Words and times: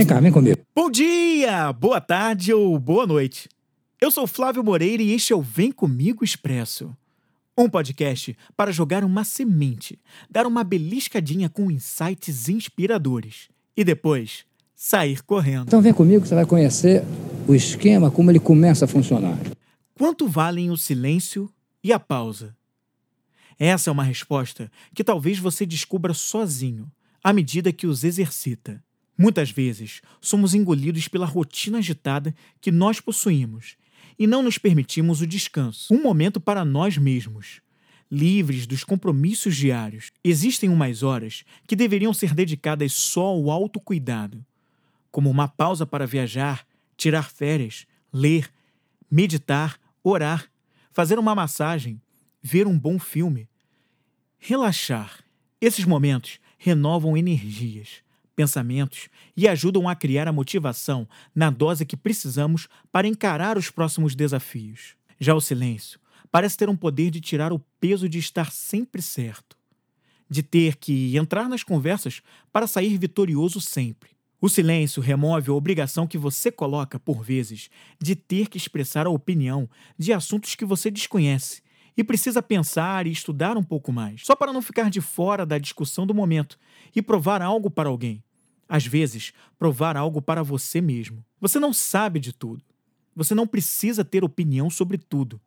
Vem 0.00 0.06
cá, 0.06 0.18
vem 0.18 0.32
comigo. 0.32 0.62
Bom 0.74 0.90
dia, 0.90 1.70
boa 1.74 2.00
tarde 2.00 2.54
ou 2.54 2.78
boa 2.78 3.06
noite. 3.06 3.50
Eu 4.00 4.10
sou 4.10 4.26
Flávio 4.26 4.64
Moreira 4.64 5.02
e 5.02 5.12
este 5.12 5.34
é 5.34 5.36
o 5.36 5.42
Vem 5.42 5.70
Comigo 5.70 6.24
Expresso. 6.24 6.96
Um 7.54 7.68
podcast 7.68 8.34
para 8.56 8.72
jogar 8.72 9.04
uma 9.04 9.24
semente, 9.24 10.00
dar 10.30 10.46
uma 10.46 10.64
beliscadinha 10.64 11.50
com 11.50 11.70
insights 11.70 12.48
inspiradores 12.48 13.50
e 13.76 13.84
depois 13.84 14.46
sair 14.74 15.22
correndo. 15.22 15.66
Então 15.66 15.82
vem 15.82 15.92
comigo 15.92 16.22
que 16.22 16.28
você 16.28 16.34
vai 16.34 16.46
conhecer 16.46 17.04
o 17.46 17.54
esquema, 17.54 18.10
como 18.10 18.30
ele 18.30 18.40
começa 18.40 18.86
a 18.86 18.88
funcionar. 18.88 19.36
Quanto 19.98 20.26
valem 20.26 20.70
o 20.70 20.78
silêncio 20.78 21.52
e 21.84 21.92
a 21.92 22.00
pausa? 22.00 22.56
Essa 23.58 23.90
é 23.90 23.92
uma 23.92 24.04
resposta 24.04 24.72
que 24.94 25.04
talvez 25.04 25.38
você 25.38 25.66
descubra 25.66 26.14
sozinho, 26.14 26.90
à 27.22 27.34
medida 27.34 27.70
que 27.70 27.86
os 27.86 28.02
exercita. 28.02 28.82
Muitas 29.22 29.50
vezes, 29.50 30.00
somos 30.18 30.54
engolidos 30.54 31.06
pela 31.06 31.26
rotina 31.26 31.76
agitada 31.76 32.34
que 32.58 32.72
nós 32.72 33.02
possuímos 33.02 33.76
e 34.18 34.26
não 34.26 34.42
nos 34.42 34.56
permitimos 34.56 35.20
o 35.20 35.26
descanso, 35.26 35.92
um 35.92 36.02
momento 36.02 36.40
para 36.40 36.64
nós 36.64 36.96
mesmos. 36.96 37.60
Livres 38.10 38.66
dos 38.66 38.82
compromissos 38.82 39.54
diários, 39.54 40.10
existem 40.24 40.70
umas 40.70 41.02
horas 41.02 41.44
que 41.66 41.76
deveriam 41.76 42.14
ser 42.14 42.32
dedicadas 42.32 42.94
só 42.94 43.26
ao 43.26 43.50
autocuidado, 43.50 44.42
como 45.10 45.28
uma 45.28 45.46
pausa 45.46 45.84
para 45.84 46.06
viajar, 46.06 46.66
tirar 46.96 47.30
férias, 47.30 47.86
ler, 48.10 48.50
meditar, 49.10 49.78
orar, 50.02 50.50
fazer 50.90 51.18
uma 51.18 51.34
massagem, 51.34 52.00
ver 52.40 52.66
um 52.66 52.78
bom 52.78 52.98
filme, 52.98 53.46
relaxar. 54.38 55.22
Esses 55.60 55.84
momentos 55.84 56.40
renovam 56.56 57.18
energias, 57.18 58.02
pensamentos 58.40 59.10
e 59.36 59.46
ajudam 59.46 59.86
a 59.86 59.94
criar 59.94 60.26
a 60.26 60.32
motivação 60.32 61.06
na 61.34 61.50
dose 61.50 61.84
que 61.84 61.94
precisamos 61.94 62.68
para 62.90 63.06
encarar 63.06 63.58
os 63.58 63.68
próximos 63.68 64.14
desafios. 64.14 64.94
Já 65.18 65.34
o 65.34 65.42
silêncio 65.42 66.00
parece 66.32 66.56
ter 66.56 66.70
um 66.70 66.76
poder 66.76 67.10
de 67.10 67.20
tirar 67.20 67.52
o 67.52 67.58
peso 67.78 68.08
de 68.08 68.18
estar 68.18 68.50
sempre 68.50 69.02
certo, 69.02 69.58
de 70.26 70.42
ter 70.42 70.76
que 70.76 71.14
entrar 71.18 71.50
nas 71.50 71.62
conversas 71.62 72.22
para 72.50 72.66
sair 72.66 72.96
vitorioso 72.96 73.60
sempre. 73.60 74.08
O 74.40 74.48
silêncio 74.48 75.02
remove 75.02 75.50
a 75.50 75.54
obrigação 75.54 76.06
que 76.06 76.16
você 76.16 76.50
coloca, 76.50 76.98
por 76.98 77.22
vezes, 77.22 77.68
de 78.00 78.16
ter 78.16 78.48
que 78.48 78.56
expressar 78.56 79.06
a 79.06 79.10
opinião 79.10 79.68
de 79.98 80.14
assuntos 80.14 80.54
que 80.54 80.64
você 80.64 80.90
desconhece 80.90 81.60
e 81.94 82.02
precisa 82.02 82.42
pensar 82.42 83.06
e 83.06 83.12
estudar 83.12 83.58
um 83.58 83.62
pouco 83.62 83.92
mais, 83.92 84.22
só 84.24 84.34
para 84.34 84.50
não 84.50 84.62
ficar 84.62 84.88
de 84.88 85.02
fora 85.02 85.44
da 85.44 85.58
discussão 85.58 86.06
do 86.06 86.14
momento 86.14 86.58
e 86.96 87.02
provar 87.02 87.42
algo 87.42 87.70
para 87.70 87.90
alguém. 87.90 88.24
Às 88.72 88.86
vezes, 88.86 89.32
provar 89.58 89.96
algo 89.96 90.22
para 90.22 90.44
você 90.44 90.80
mesmo. 90.80 91.24
Você 91.40 91.58
não 91.58 91.72
sabe 91.72 92.20
de 92.20 92.32
tudo. 92.32 92.64
Você 93.16 93.34
não 93.34 93.44
precisa 93.44 94.04
ter 94.04 94.22
opinião 94.22 94.70
sobre 94.70 94.96
tudo. 94.96 95.40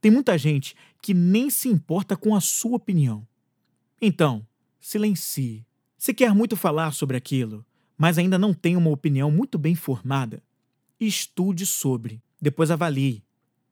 Tem 0.00 0.10
muita 0.10 0.36
gente 0.36 0.74
que 1.00 1.14
nem 1.14 1.48
se 1.48 1.68
importa 1.68 2.16
com 2.16 2.34
a 2.34 2.40
sua 2.40 2.74
opinião. 2.74 3.24
Então, 4.02 4.44
silencie. 4.80 5.64
Se 5.96 6.12
quer 6.12 6.34
muito 6.34 6.56
falar 6.56 6.92
sobre 6.92 7.16
aquilo, 7.16 7.64
mas 7.96 8.18
ainda 8.18 8.36
não 8.36 8.52
tem 8.52 8.76
uma 8.76 8.90
opinião 8.90 9.30
muito 9.30 9.56
bem 9.56 9.76
formada, 9.76 10.42
estude 10.98 11.64
sobre, 11.64 12.20
depois 12.42 12.72
avalie. 12.72 13.22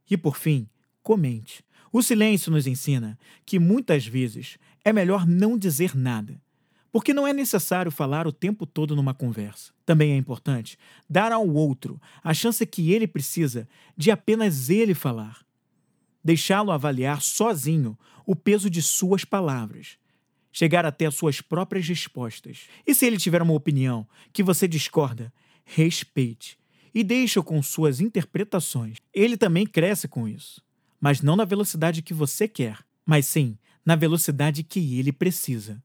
E 0.08 0.16
por 0.16 0.36
fim, 0.36 0.68
comente. 1.02 1.64
O 1.90 2.00
silêncio 2.00 2.52
nos 2.52 2.68
ensina 2.68 3.18
que 3.44 3.58
muitas 3.58 4.06
vezes 4.06 4.56
é 4.84 4.92
melhor 4.92 5.26
não 5.26 5.58
dizer 5.58 5.96
nada, 5.96 6.40
porque 6.91 7.12
não 7.12 7.27
é 7.27 7.33
necessário 7.33 7.91
falar 7.91 8.27
o 8.27 8.33
tempo 8.33 8.67
todo 8.67 8.97
numa 8.97 9.14
conversa. 9.14 9.72
Também 9.84 10.12
é 10.12 10.17
importante 10.17 10.78
dar 11.08 11.33
ao 11.33 11.48
outro 11.48 12.00
a 12.22 12.33
chance 12.33 12.64
que 12.67 12.92
ele 12.92 13.06
precisa 13.06 13.69
de 13.97 14.11
apenas 14.11 14.70
ele 14.70 14.95
falar. 14.95 15.45
Deixá-lo 16.24 16.70
avaliar 16.70 17.23
sozinho 17.23 17.98
o 18.27 18.35
peso 18.35 18.68
de 18.68 18.83
suas 18.83 19.24
palavras 19.24 19.98
chegar 20.58 20.85
até 20.85 21.07
as 21.07 21.14
suas 21.14 21.40
próprias 21.40 21.86
respostas. 21.86 22.67
E 22.86 22.95
se 22.95 23.07
ele 23.07 23.17
tiver 23.17 23.41
uma 23.41 23.55
opinião 23.55 24.07
que 24.33 24.42
você 24.42 24.67
discorda, 24.67 25.33
respeite 25.64 26.58
e 26.92 27.05
deixe-o 27.05 27.45
com 27.45 27.62
suas 27.62 28.01
interpretações. 28.01 28.98
Ele 29.14 29.36
também 29.36 29.64
cresce 29.64 30.08
com 30.08 30.27
isso, 30.27 30.61
mas 31.01 31.20
não 31.23 31.36
na 31.36 31.45
velocidade 31.45 32.02
que 32.02 32.14
você 32.14 32.48
quer, 32.48 32.79
mas 33.07 33.27
sim 33.27 33.57
na 33.85 33.95
velocidade 33.95 34.62
que 34.64 34.98
ele 34.98 35.12
precisa. 35.12 35.83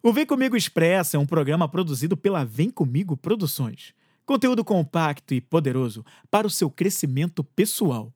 O 0.00 0.12
Vem 0.12 0.24
Comigo 0.24 0.56
Expressa 0.56 1.16
é 1.16 1.20
um 1.20 1.26
programa 1.26 1.68
produzido 1.68 2.16
pela 2.16 2.44
Vem 2.44 2.70
Comigo 2.70 3.16
Produções. 3.16 3.92
Conteúdo 4.24 4.64
compacto 4.64 5.34
e 5.34 5.40
poderoso 5.40 6.04
para 6.30 6.46
o 6.46 6.50
seu 6.50 6.70
crescimento 6.70 7.42
pessoal. 7.42 8.12